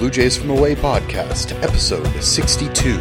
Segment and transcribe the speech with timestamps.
[0.00, 2.96] Welcome to the Blue Jays from Away podcast, episode 62.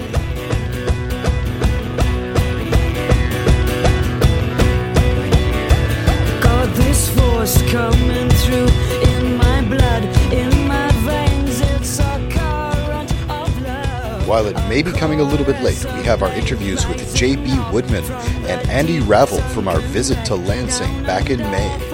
[6.42, 8.68] Got this force coming through
[9.08, 11.62] in my blood, in my veins.
[11.62, 14.28] It's a current of love.
[14.28, 17.72] While it may be coming a little bit late, we have our interviews with JB
[17.72, 18.04] Woodman
[18.50, 21.89] and Andy Ravel from our visit to Lansing back in May.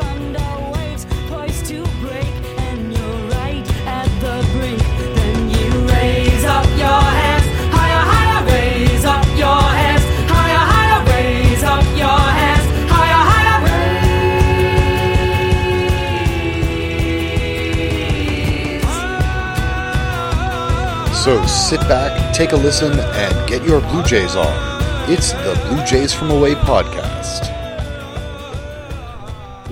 [21.26, 25.12] So sit back, take a listen, and get your Blue Jays on.
[25.12, 27.55] It's the Blue Jays from Away podcast.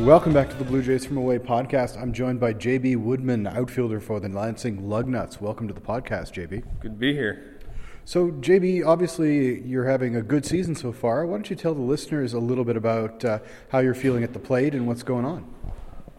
[0.04, 1.98] Welcome back to the Blue Jays from Away podcast.
[1.98, 5.40] I'm joined by JB Woodman, outfielder for the Lansing Lugnuts.
[5.40, 6.62] Welcome to the podcast, JB.
[6.82, 7.62] Good to be here.
[8.04, 11.26] So, JB, obviously you're having a good season so far.
[11.26, 14.34] Why don't you tell the listeners a little bit about uh, how you're feeling at
[14.34, 15.46] the plate and what's going on?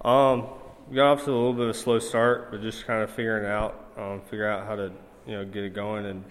[0.02, 0.46] Um,
[0.88, 3.10] we got off to a little bit of a slow start, but just kind of
[3.10, 4.92] figuring out, um, figure out how to,
[5.27, 6.24] you know, get it going and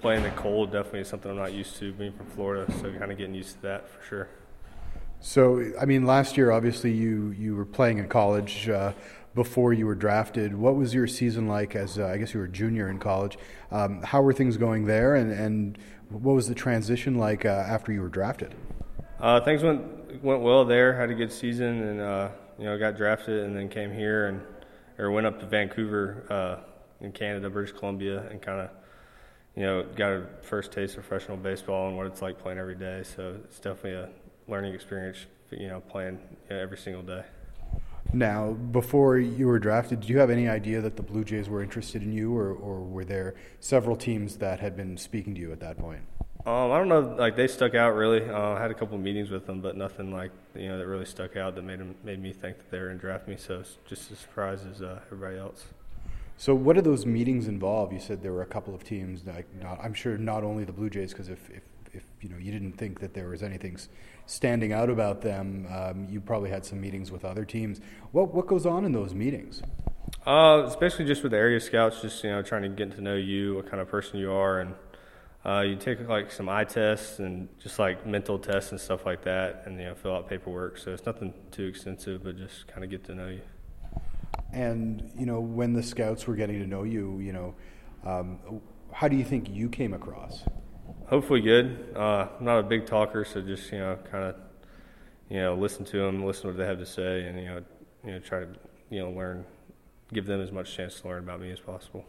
[0.00, 2.72] playing the cold definitely is something I'm not used to being from Florida.
[2.80, 4.28] So kind of getting used to that for sure.
[5.22, 8.92] So, I mean, last year obviously you you were playing in college uh,
[9.36, 10.52] before you were drafted.
[10.52, 11.76] What was your season like?
[11.76, 13.38] As uh, I guess you were a junior in college.
[13.70, 15.78] Um, how were things going there, and and
[16.08, 18.52] what was the transition like uh, after you were drafted?
[19.20, 20.92] Uh, things went went well there.
[20.98, 22.28] Had a good season, and uh,
[22.58, 24.40] you know got drafted, and then came here and
[24.98, 28.70] or went up to Vancouver uh, in Canada, British Columbia, and kind of
[29.54, 32.74] you know got a first taste of professional baseball and what it's like playing every
[32.74, 33.04] day.
[33.04, 34.08] So it's definitely a
[34.48, 35.26] learning experience.
[35.50, 37.24] You know, playing you know, every single day.
[38.14, 41.62] Now, before you were drafted, did you have any idea that the Blue Jays were
[41.62, 45.52] interested in you, or, or were there several teams that had been speaking to you
[45.52, 46.02] at that point?
[46.44, 47.00] Um, I don't know.
[47.00, 48.28] Like they stuck out really.
[48.28, 50.86] Uh, I had a couple of meetings with them, but nothing like you know that
[50.86, 53.28] really stuck out that made them made me think that they were going to draft
[53.28, 53.36] me.
[53.38, 55.66] So it's just as surprised as uh, everybody else.
[56.36, 57.92] So, what did those meetings involve?
[57.92, 59.24] You said there were a couple of teams.
[59.24, 62.36] Like, not, I'm sure not only the Blue Jays, because if, if, if you know
[62.36, 63.78] you didn't think that there was anything
[64.32, 67.80] standing out about them, um, you probably had some meetings with other teams.
[68.12, 69.62] What what goes on in those meetings?
[70.26, 73.14] Uh, especially just with the area scouts, just you know trying to get to know
[73.14, 74.74] you, what kind of person you are, and
[75.44, 79.22] uh, you take like some eye tests and just like mental tests and stuff like
[79.24, 80.78] that, and you know fill out paperwork.
[80.78, 83.42] So it's nothing too extensive, but just kind of get to know you.
[84.52, 87.54] And you know, when the scouts were getting to know you, you know,
[88.06, 88.62] um,
[88.92, 90.44] how do you think you came across?
[91.12, 91.92] Hopefully good.
[91.94, 94.36] Uh, I'm not a big talker, so just you know, kind of,
[95.28, 97.62] you know, listen to them, listen to what they have to say, and you know,
[98.02, 98.48] you know, try to
[98.88, 99.44] you know learn,
[100.10, 102.06] give them as much chance to learn about me as possible.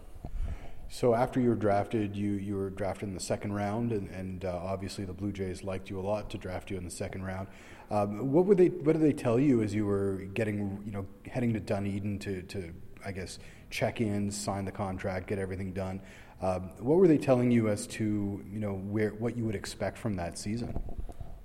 [0.87, 4.45] So after you were drafted, you, you were drafted in the second round, and, and
[4.45, 7.25] uh, obviously the Blue Jays liked you a lot to draft you in the second
[7.25, 7.49] round.
[7.91, 11.05] Um, what would they What did they tell you as you were getting you know
[11.29, 12.73] heading to Dunedin to, to
[13.05, 13.37] I guess
[13.69, 15.99] check in, sign the contract, get everything done?
[16.43, 19.97] Um, what were they telling you as to you know where what you would expect
[19.97, 20.77] from that season?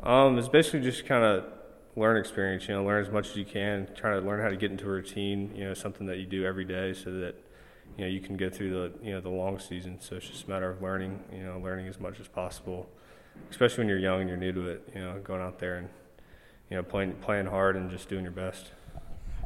[0.02, 1.44] Um, it's basically just kind of
[1.94, 2.66] learn experience.
[2.66, 3.86] You know, learn as much as you can.
[3.94, 5.54] Try to learn how to get into a routine.
[5.54, 7.36] You know, something that you do every day, so that
[7.96, 10.00] you know you can go through the you know the long season.
[10.00, 11.20] So it's just a matter of learning.
[11.32, 12.88] You know, learning as much as possible,
[13.52, 14.88] especially when you're young and you're new to it.
[14.96, 15.88] You know, going out there and
[16.70, 18.72] you know playing playing hard and just doing your best.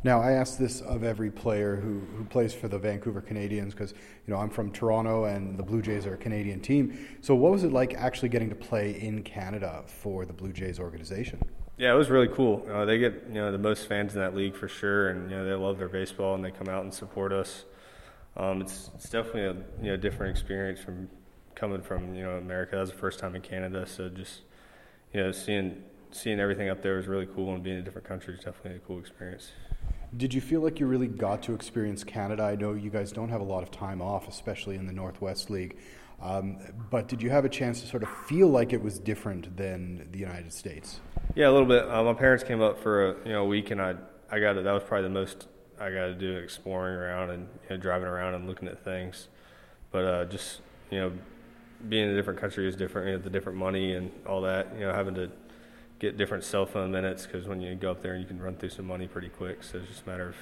[0.04, 3.92] Now, I ask this of every player who, who plays for the Vancouver Canadians because,
[4.26, 6.98] you know, I'm from Toronto and the Blue Jays are a Canadian team.
[7.20, 10.80] So, what was it like actually getting to play in Canada for the Blue Jays
[10.80, 11.40] organization?
[11.78, 12.66] Yeah, it was really cool.
[12.70, 15.36] Uh, they get you know the most fans in that league for sure, and you
[15.36, 17.64] know they love their baseball and they come out and support us.
[18.36, 21.08] Um, it's it's definitely a you know different experience from
[21.54, 22.76] coming from you know America.
[22.76, 24.42] That was the first time in Canada, so just
[25.12, 28.06] you know seeing seeing everything up there was really cool, and being in a different
[28.06, 29.50] country is definitely a cool experience.
[30.14, 32.42] Did you feel like you really got to experience Canada?
[32.42, 35.48] I know you guys don't have a lot of time off, especially in the Northwest
[35.48, 35.78] League.
[36.20, 36.58] Um,
[36.90, 40.08] but did you have a chance to sort of feel like it was different than
[40.12, 41.00] the United States?
[41.34, 41.88] Yeah, a little bit.
[41.88, 43.94] Uh, my parents came up for a you know a week, and I
[44.30, 44.64] I got it.
[44.64, 45.48] That was probably the most
[45.80, 49.28] I got to do exploring around and you know, driving around and looking at things.
[49.90, 50.60] But uh, just
[50.90, 51.12] you know,
[51.88, 53.08] being in a different country is different.
[53.08, 54.68] You know, the different money and all that.
[54.74, 55.30] You know, having to
[56.02, 58.68] get different cell phone minutes because when you go up there, you can run through
[58.68, 59.62] some money pretty quick.
[59.62, 60.36] So it's just a matter of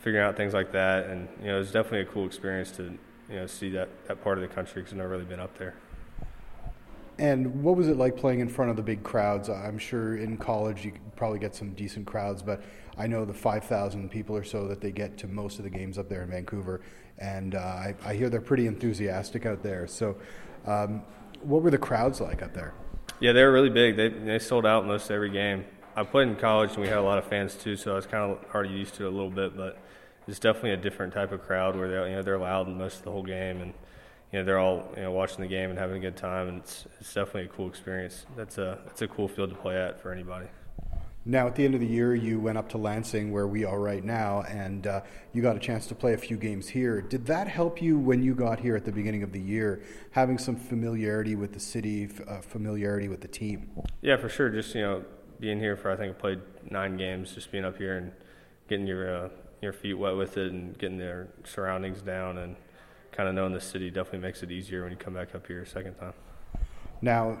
[0.00, 1.06] figuring out things like that.
[1.06, 2.98] And you know, it's definitely a cool experience to
[3.28, 5.56] you know see that that part of the country because I've never really been up
[5.56, 5.74] there.
[7.18, 9.48] And what was it like playing in front of the big crowds?
[9.48, 12.62] I'm sure in college you probably get some decent crowds, but
[12.96, 15.98] I know the 5,000 people or so that they get to most of the games
[15.98, 16.80] up there in Vancouver,
[17.18, 19.86] and uh, I, I hear they're pretty enthusiastic out there.
[19.86, 20.16] So,
[20.64, 21.02] um,
[21.42, 22.72] what were the crowds like up there?
[23.20, 23.96] Yeah, they were really big.
[23.96, 25.66] They they sold out most every game.
[25.94, 28.06] I played in college and we had a lot of fans too, so I was
[28.06, 29.54] kind of already used to it a little bit.
[29.54, 29.78] But
[30.26, 33.04] it's definitely a different type of crowd where they you know they're loud most of
[33.04, 33.74] the whole game and
[34.32, 36.58] you know they're all you know watching the game and having a good time and
[36.58, 38.24] it's it's definitely a cool experience.
[38.36, 40.46] That's a it's a cool field to play at for anybody.
[41.26, 43.78] Now, at the end of the year, you went up to Lansing, where we are
[43.78, 45.02] right now, and uh,
[45.34, 47.02] you got a chance to play a few games here.
[47.02, 49.82] Did that help you when you got here at the beginning of the year,
[50.12, 53.70] having some familiarity with the city, f- uh, familiarity with the team?
[54.00, 54.48] Yeah, for sure.
[54.48, 55.04] Just you know
[55.38, 56.40] being here for I think I played
[56.70, 57.34] nine games.
[57.34, 58.12] Just being up here and
[58.68, 59.28] getting your uh,
[59.60, 62.56] your feet wet with it and getting their surroundings down and
[63.12, 65.60] kind of knowing the city definitely makes it easier when you come back up here
[65.60, 66.14] a second time.
[67.02, 67.38] Now,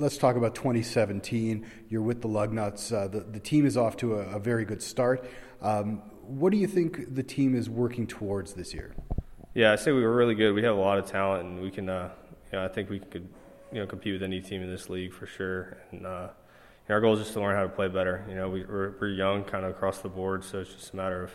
[0.00, 1.66] let's talk about 2017.
[1.88, 2.92] You're with the Lugnuts.
[2.92, 5.28] Uh, the, the team is off to a, a very good start.
[5.60, 8.94] Um, what do you think the team is working towards this year?
[9.54, 10.52] Yeah, I say we were really good.
[10.52, 11.88] We have a lot of talent, and we can.
[11.88, 12.10] Uh,
[12.50, 13.28] you know, I think we could,
[13.72, 15.76] you know, compete with any team in this league for sure.
[15.90, 18.24] And uh, you know, our goal is just to learn how to play better.
[18.28, 20.96] You know, we, we're, we're young, kind of across the board, so it's just a
[20.96, 21.32] matter of,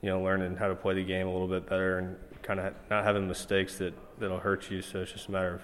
[0.00, 2.74] you know, learning how to play the game a little bit better and kind of
[2.90, 4.82] not having mistakes that that'll hurt you.
[4.82, 5.62] So it's just a matter of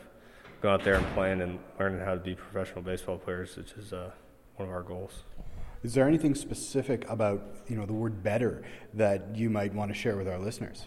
[0.61, 3.93] going out there and playing and learning how to be professional baseball players, which is
[3.93, 4.11] uh,
[4.57, 5.25] one of our goals.
[5.83, 8.63] Is there anything specific about you know the word "better"
[8.95, 10.87] that you might want to share with our listeners?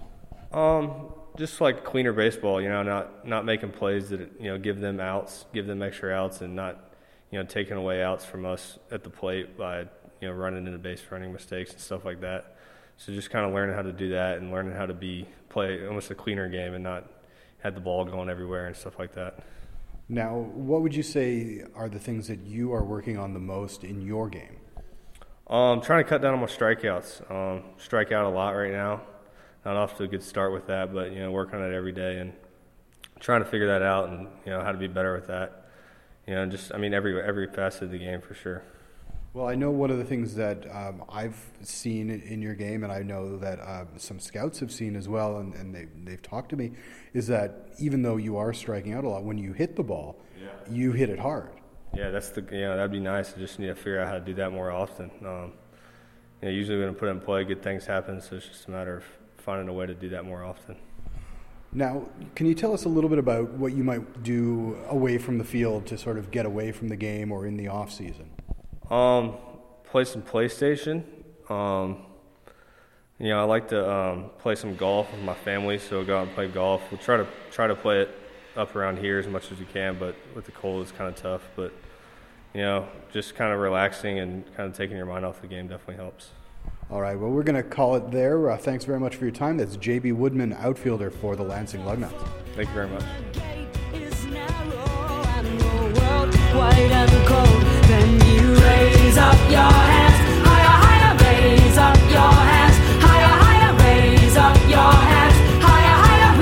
[0.51, 4.81] Um, just like cleaner baseball, you know, not not making plays that you know give
[4.81, 6.93] them outs, give them extra outs, and not
[7.31, 10.77] you know taking away outs from us at the plate by you know running into
[10.77, 12.57] base running mistakes and stuff like that.
[12.97, 15.87] So just kind of learning how to do that and learning how to be play
[15.87, 17.09] almost a cleaner game and not
[17.59, 19.39] have the ball going everywhere and stuff like that.
[20.11, 23.85] Now, what would you say are the things that you are working on the most
[23.85, 24.57] in your game?
[25.47, 27.31] Um, trying to cut down on my strikeouts.
[27.31, 29.03] Um, strike out a lot right now.
[29.63, 31.93] Not off to a good start with that, but you know, working on it every
[31.93, 32.33] day and
[33.21, 35.69] trying to figure that out and you know how to be better with that.
[36.27, 38.63] You know, just I mean every every facet of the game for sure.
[39.33, 42.91] Well, I know one of the things that um, I've seen in your game, and
[42.91, 46.49] I know that um, some scouts have seen as well, and, and they, they've talked
[46.49, 46.73] to me,
[47.13, 50.19] is that even though you are striking out a lot, when you hit the ball,
[50.37, 50.49] Yeah.
[50.69, 51.51] you hit it hard.
[51.95, 53.33] Yeah, that's the you know that'd be nice.
[53.35, 55.11] I just need to figure out how to do that more often.
[55.25, 55.53] Um,
[56.41, 58.21] you know, usually when I put it in play, good things happen.
[58.21, 59.03] So it's just a matter of
[59.37, 60.77] finding a way to do that more often.
[61.73, 65.37] Now, can you tell us a little bit about what you might do away from
[65.37, 68.29] the field to sort of get away from the game or in the off season?
[68.91, 69.37] Um,
[69.85, 71.03] play some PlayStation.
[71.49, 72.05] Um,
[73.17, 76.27] you know, I like to um, play some golf with my family, so go out
[76.27, 76.81] and play golf.
[76.91, 78.09] We'll try to try to play it
[78.57, 81.15] up around here as much as we can, but with the cold, it's kind of
[81.15, 81.41] tough.
[81.55, 81.71] But
[82.53, 85.67] you know, just kind of relaxing and kind of taking your mind off the game
[85.67, 86.31] definitely helps.
[86.89, 88.49] All right, well, we're going to call it there.
[88.51, 89.57] Uh, thanks very much for your time.
[89.57, 92.27] That's JB Woodman, outfielder for the Lansing Lugnuts.
[92.55, 93.03] Thank you very much.
[97.91, 98.31] Gate is narrow and your world wide and cold.
[98.31, 104.37] Then you raise up your hands, higher, higher, raise up your hands, higher, higher, raise
[104.37, 106.37] up your hands, higher, higher,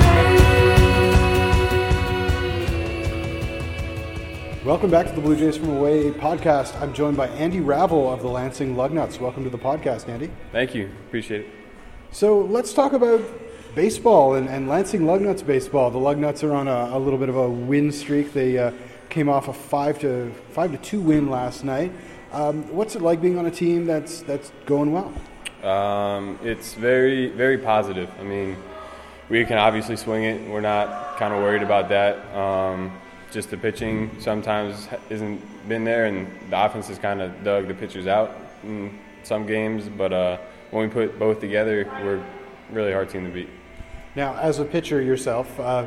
[4.52, 4.64] raise.
[4.64, 6.80] Welcome back to the Blue Jays from Away podcast.
[6.80, 9.20] I'm joined by Andy Ravel of the Lansing Lugnuts.
[9.20, 10.30] Welcome to the podcast, Andy.
[10.52, 10.90] Thank you.
[11.08, 11.48] Appreciate it.
[12.12, 13.20] So let's talk about
[13.74, 15.90] baseball and, and Lansing Lugnuts baseball.
[15.90, 18.32] The Lugnuts are on a, a little bit of a win streak.
[18.32, 18.72] They uh,
[19.10, 21.92] came off a five to five to two win last night.
[22.32, 25.12] Um, what's it like being on a team that's that's going well?
[25.62, 28.08] Um, it's very, very positive.
[28.18, 28.56] I mean,
[29.28, 30.48] we can obviously swing it.
[30.48, 32.34] We're not kind of worried about that.
[32.34, 32.98] Um,
[33.30, 37.74] just the pitching sometimes isn't been there, and the offense has kind of dug the
[37.74, 39.88] pitchers out in some games.
[39.88, 40.38] But uh,
[40.70, 42.24] when we put both together, we're a
[42.72, 43.50] really hard team to beat.
[44.16, 45.86] Now, as a pitcher yourself, uh,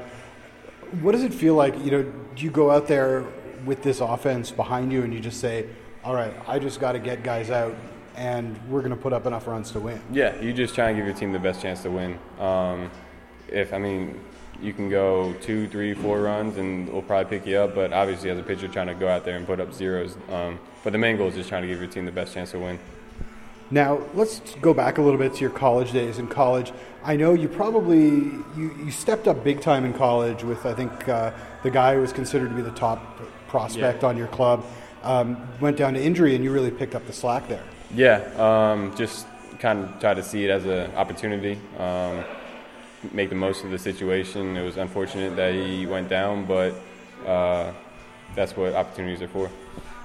[1.01, 1.77] what does it feel like?
[1.83, 2.03] You know,
[2.35, 3.25] do you go out there
[3.65, 5.67] with this offense behind you and you just say,
[6.03, 7.75] "All right, I just got to get guys out,
[8.15, 10.01] and we're going to put up enough runs to win"?
[10.12, 12.19] Yeah, you just try and give your team the best chance to win.
[12.39, 12.91] Um,
[13.47, 14.19] if I mean,
[14.62, 17.75] you can go two, three, four runs, and we'll probably pick you up.
[17.75, 20.17] But obviously, as a pitcher, trying to go out there and put up zeros.
[20.31, 22.51] Um, but the main goal is just trying to give your team the best chance
[22.51, 22.79] to win.
[23.72, 26.20] Now, let's go back a little bit to your college days.
[26.20, 26.72] In college,
[27.03, 28.10] I know you probably
[28.58, 31.32] you, you stepped up big time in college with I think uh,
[31.63, 34.10] the guy who was considered to be the top prospect Yeah.
[34.10, 34.63] on your club
[35.03, 37.63] um, went down to injury, and you really picked up the slack there.
[37.93, 39.27] Yeah, um, just
[39.60, 42.24] kind of try to see it as an opportunity, um,
[43.12, 44.55] make the most of the situation.
[44.58, 46.74] It was unfortunate that he went down, but
[47.27, 47.74] uh,
[48.36, 49.50] that's what opportunities are for.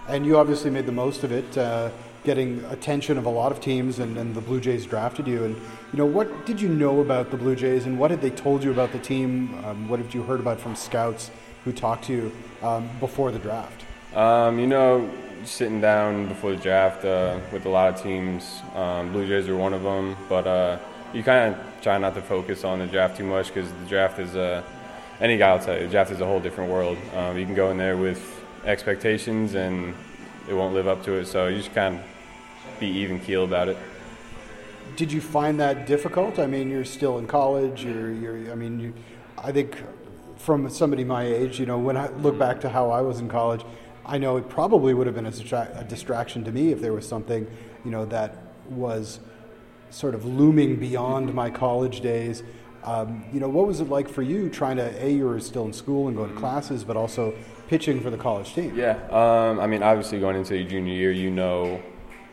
[0.08, 1.90] And you obviously made the most of it, uh,
[2.28, 5.44] getting attention of a lot of teams, and, and the Blue Jays drafted you.
[5.44, 8.28] And you know, what did you know about the Blue Jays, and what had they
[8.28, 9.54] told you about the team?
[9.64, 11.30] Um, what have you heard about from scouts
[11.64, 13.82] who talked to you um, before the draft?
[14.14, 15.10] Um, you know,
[15.44, 19.56] sitting down before the draft uh, with a lot of teams, um, Blue Jays are
[19.56, 20.78] one of them, but uh,
[21.14, 24.18] you kind of try not to focus on the draft too much because the draft
[24.18, 24.62] is uh,
[25.22, 26.98] any guy will tell you the draft is a whole different world.
[27.16, 28.20] Um, you can go in there with
[28.66, 29.94] expectations and
[30.46, 32.02] it won't live up to it, so you just kind of
[32.80, 33.76] be even keel about it.
[34.96, 36.38] Did you find that difficult?
[36.38, 37.84] I mean, you're still in college.
[37.84, 38.94] You're, you're I mean, you,
[39.36, 39.76] I think
[40.36, 43.28] from somebody my age, you know, when I look back to how I was in
[43.28, 43.62] college,
[44.06, 47.06] I know it probably would have been a, a distraction to me if there was
[47.06, 47.46] something,
[47.84, 48.36] you know, that
[48.68, 49.20] was
[49.90, 52.42] sort of looming beyond my college days.
[52.84, 55.64] Um, you know, what was it like for you trying to, A, you were still
[55.66, 57.34] in school and going to classes, but also
[57.68, 58.74] pitching for the college team?
[58.74, 61.82] Yeah, um, I mean, obviously going into your junior year, you know,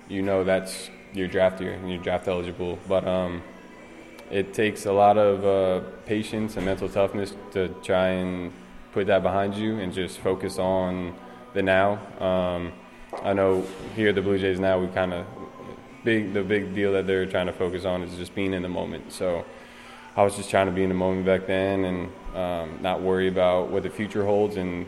[0.08, 3.42] you know that's your draft year and you're draft eligible, but um,
[4.30, 8.52] it takes a lot of uh, patience and mental toughness to try and
[8.92, 11.16] put that behind you and just focus on
[11.54, 12.00] the now.
[12.20, 12.74] Um,
[13.24, 15.26] I know here at the Blue Jays now we kind of
[16.04, 18.70] big the big deal that they're trying to focus on is just being in the
[18.70, 19.12] moment.
[19.12, 19.46] So
[20.16, 23.28] I was just trying to be in the moment back then and um, not worry
[23.28, 24.56] about what the future holds.
[24.56, 24.88] And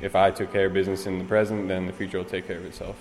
[0.00, 2.58] if I took care of business in the present, then the future will take care
[2.58, 2.96] of itself.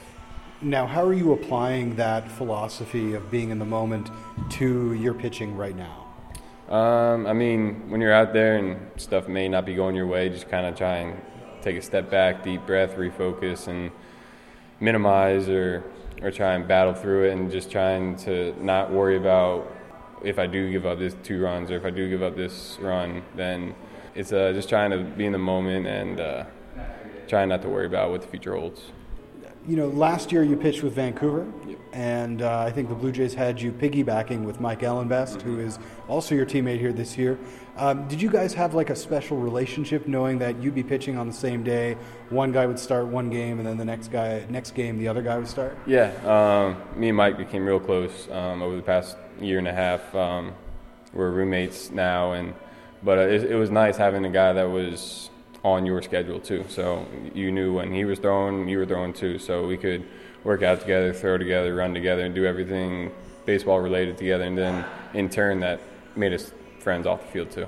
[0.61, 4.09] Now, how are you applying that philosophy of being in the moment
[4.51, 6.05] to your pitching right now?
[6.73, 10.29] Um, I mean, when you're out there and stuff may not be going your way,
[10.29, 11.21] just kind of try and
[11.61, 13.91] take a step back, deep breath, refocus, and
[14.79, 15.83] minimize or
[16.21, 19.75] or try and battle through it, and just trying to not worry about
[20.23, 22.77] if I do give up this two runs or if I do give up this
[22.79, 23.75] run, then
[24.15, 26.45] it's uh, just trying to be in the moment and uh,
[27.27, 28.93] trying not to worry about what the future holds.
[29.67, 31.51] You know, last year you pitched with Vancouver,
[31.91, 35.79] and uh, I think the Blue Jays had you piggybacking with Mike Ellenbest, who is
[36.07, 37.39] also your teammate here this year.
[37.75, 41.25] Um, did you guys have like a special relationship, knowing that you'd be pitching on
[41.25, 41.97] the same day?
[42.29, 45.23] One guy would start one game, and then the next guy, next game, the other
[45.23, 45.75] guy would start.
[45.87, 49.73] Yeah, um, me and Mike became real close um, over the past year and a
[49.73, 50.13] half.
[50.13, 50.53] Um,
[51.11, 52.53] we're roommates now, and
[53.01, 55.31] but uh, it, it was nice having a guy that was
[55.65, 56.63] on your schedule too.
[56.69, 59.39] So you knew when he was throwing, you were throwing too.
[59.39, 60.05] So we could
[60.43, 63.11] work out together, throw together, run together, and do everything
[63.45, 64.43] baseball related together.
[64.43, 65.81] And then in turn, that
[66.15, 67.65] made us friends off the field too.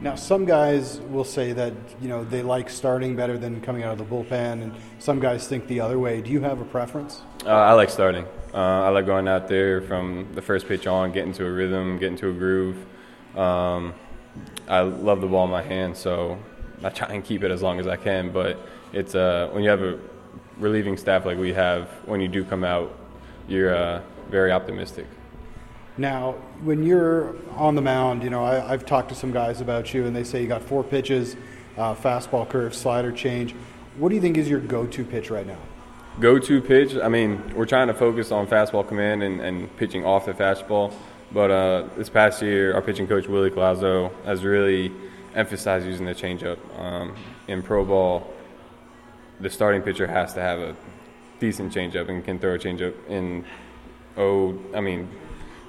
[0.00, 3.92] Now, some guys will say that you know they like starting better than coming out
[3.92, 6.22] of the bullpen, and some guys think the other way.
[6.22, 7.20] Do you have a preference?
[7.44, 8.24] Uh, I like starting.
[8.54, 11.98] Uh, I like going out there from the first pitch on, getting to a rhythm,
[11.98, 12.78] getting to a groove.
[13.36, 13.92] Um,
[14.66, 16.38] I love the ball in my hand, so
[16.82, 18.30] I try and keep it as long as I can.
[18.30, 18.58] But
[18.92, 19.98] it's uh, when you have a
[20.58, 22.96] relieving staff like we have, when you do come out,
[23.48, 25.06] you're uh, very optimistic.
[25.96, 29.94] Now, when you're on the mound, you know I, I've talked to some guys about
[29.94, 31.36] you, and they say you got four pitches,
[31.76, 33.54] uh, fastball curve, slider change.
[33.96, 35.58] What do you think is your go-to pitch right now?
[36.18, 36.96] Go-to pitch.
[36.96, 40.92] I mean, we're trying to focus on fastball command and, and pitching off the fastball.
[41.30, 44.92] But uh, this past year, our pitching coach Willie Collazo has really
[45.34, 46.58] emphasized using the changeup.
[46.78, 47.16] Um,
[47.48, 48.32] in pro ball,
[49.40, 50.76] the starting pitcher has to have a
[51.40, 53.44] decent changeup and can throw a changeup in
[54.16, 55.10] oh, I mean,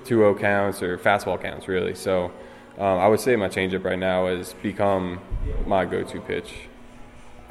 [0.03, 1.95] two oh counts or fastball counts really.
[1.95, 2.25] So
[2.77, 5.19] um, I would say my changeup right now has become
[5.65, 6.53] my go-to pitch.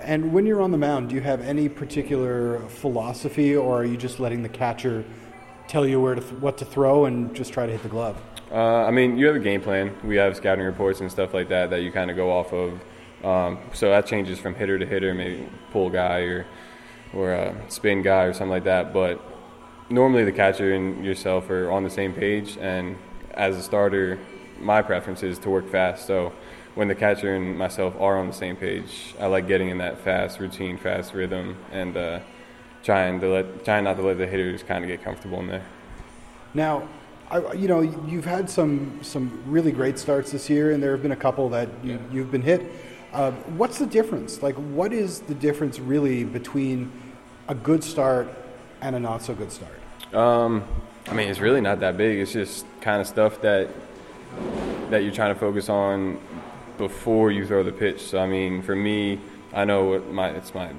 [0.00, 3.97] And when you're on the mound, do you have any particular philosophy, or are you
[3.97, 5.02] just letting the catcher
[5.66, 8.21] tell you where to th- what to throw and just try to hit the glove?
[8.55, 9.97] Uh, I mean, you have a game plan.
[10.05, 12.81] We have scouting reports and stuff like that that you kind of go off of.
[13.25, 16.47] Um, so that changes from hitter to hitter, maybe pull guy or
[17.13, 18.93] or a spin guy or something like that.
[18.93, 19.21] But
[19.91, 22.57] normally the catcher and yourself are on the same page.
[22.59, 22.97] And
[23.33, 24.21] as a starter,
[24.61, 26.07] my preference is to work fast.
[26.07, 26.33] So
[26.77, 29.99] when the catcher and myself are on the same page, I like getting in that
[29.99, 32.21] fast routine, fast rhythm, and uh,
[32.85, 35.67] trying to let trying not to let the hitters kind of get comfortable in there.
[36.53, 36.89] Now,
[37.31, 41.02] I, you know, you've had some some really great starts this year, and there have
[41.02, 42.71] been a couple that you, you've been hit.
[43.12, 44.43] Uh, what's the difference?
[44.43, 46.90] Like, what is the difference really between
[47.49, 48.28] a good start
[48.81, 49.73] and a not so good start?
[50.14, 50.64] Um,
[51.07, 52.19] I mean, it's really not that big.
[52.19, 53.69] It's just kind of stuff that
[54.90, 56.21] that you're trying to focus on
[56.76, 58.02] before you throw the pitch.
[58.02, 59.21] So, I mean, for me,
[59.52, 60.71] I know what my it's my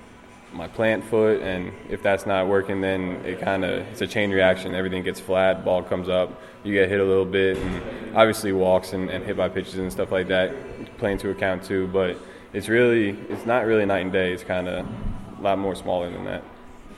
[0.56, 4.32] my plant foot, and if that's not working, then it kind of it's a chain
[4.32, 4.74] reaction.
[4.74, 8.94] Everything gets flat, ball comes up, you get hit a little bit, and obviously walks
[8.94, 10.56] and, and hit by pitches and stuff like that
[10.98, 11.88] play into account too.
[11.88, 12.18] But
[12.54, 14.32] it's really it's not really night and day.
[14.32, 14.86] It's kind of
[15.38, 16.44] a lot more smaller than that.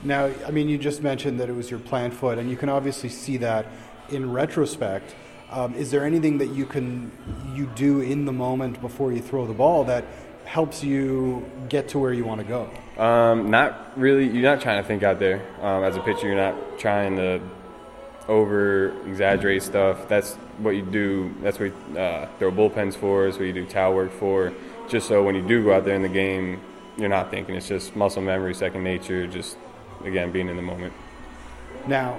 [0.04, 2.68] Now, I mean, you just mentioned that it was your plant foot, and you can
[2.68, 3.66] obviously see that
[4.08, 5.16] in retrospect.
[5.50, 7.10] Um, is there anything that you can
[7.54, 10.04] you do in the moment before you throw the ball that
[10.44, 12.70] helps you get to where you want to go?
[12.98, 14.28] Um, not really.
[14.28, 16.26] You're not trying to think out there um, as a pitcher.
[16.26, 17.40] You're not trying to
[18.26, 20.08] over exaggerate stuff.
[20.08, 21.34] That's what you do.
[21.40, 23.26] That's what you, uh, throw bullpens for.
[23.26, 24.52] Is what you do towel work for.
[24.88, 26.60] Just so when you do go out there in the game,
[26.96, 27.54] you're not thinking.
[27.54, 29.26] It's just muscle memory, second nature.
[29.26, 29.56] Just
[30.04, 30.92] again being in the moment.
[31.86, 32.14] Now,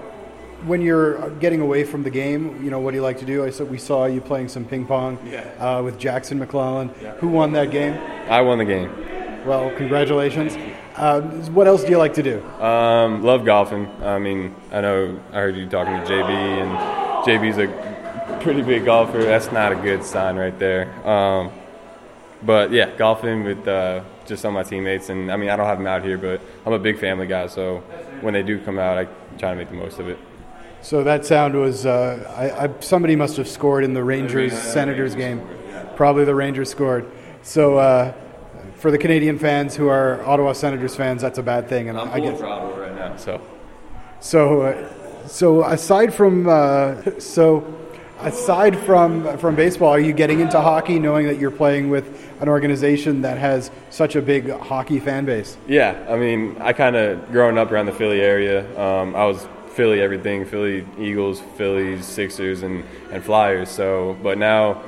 [0.65, 3.43] when you're getting away from the game, you know what do you like to do?
[3.43, 5.17] I said we saw you playing some ping pong
[5.59, 6.91] uh, with Jackson McClelland.
[7.17, 7.93] Who won that game?
[8.29, 9.08] I won the game.
[9.45, 10.57] Well, congratulations.
[10.95, 12.43] Uh, what else do you like to do?
[12.61, 13.87] Um, love golfing.
[14.03, 18.85] I mean, I know I heard you talking to JB, and JB's a pretty big
[18.85, 19.23] golfer.
[19.23, 20.93] That's not a good sign right there.
[21.07, 21.51] Um,
[22.43, 25.65] but yeah, golfing with uh, just some of my teammates, and I mean, I don't
[25.65, 27.77] have them out here, but I'm a big family guy, so
[28.21, 29.05] when they do come out, I
[29.37, 30.17] try to make the most of it.
[30.81, 35.15] So that sound was uh, I, I, somebody must have scored in the Rangers Senators
[35.15, 35.45] game.
[35.95, 37.09] Probably the Rangers scored.
[37.41, 38.13] So uh,
[38.79, 41.89] for the Canadian fans who are Ottawa Senators fans, that's a bad thing.
[41.89, 43.41] And I'm I pulling get for Ottawa right now, so
[44.19, 47.75] so uh, so aside from uh, so
[48.21, 52.49] aside from from baseball, are you getting into hockey, knowing that you're playing with an
[52.49, 55.57] organization that has such a big hockey fan base?
[55.67, 58.65] Yeah, I mean, I kind of growing up around the Philly area.
[58.79, 63.69] Um, I was Philly everything: Philly Eagles, Phillies, Sixers, and and Flyers.
[63.69, 64.81] So, but now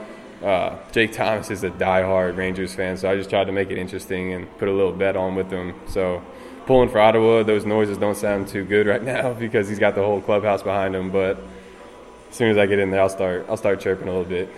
[0.43, 2.98] uh, Jake Thomas is a diehard Rangers fan.
[2.98, 5.51] So I just tried to make it interesting and put a little bet on with
[5.51, 5.75] him.
[5.88, 6.24] So
[6.65, 10.01] pulling for Ottawa, those noises don't sound too good right now because he's got the
[10.01, 11.12] whole clubhouse behind him.
[11.12, 11.38] But
[12.29, 14.50] as soon as I get in there, I'll start I'll start chirping a little bit.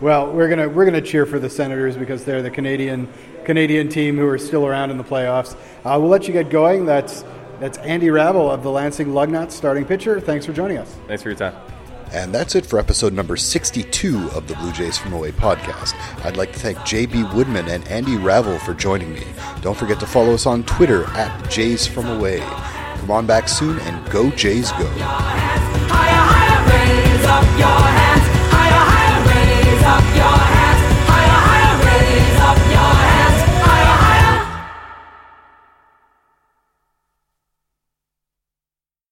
[0.00, 3.08] Well, we're gonna we're gonna cheer for the Senators because they're the Canadian
[3.44, 5.54] Canadian team who are still around in the playoffs.
[5.84, 6.84] Uh, we'll let you get going.
[6.84, 7.24] That's
[7.60, 10.20] that's Andy Ravel of the Lansing Lugnuts, starting pitcher.
[10.20, 10.94] Thanks for joining us.
[11.06, 11.75] Thanks for your time.
[12.12, 15.94] And that's it for episode number 62 of the Blue Jays from Away podcast.
[16.24, 19.24] I'd like to thank JB Woodman and Andy Ravel for joining me.
[19.60, 22.40] Don't forget to follow us on Twitter at Jays from Away.
[22.40, 24.86] Come on back soon and go Jays go.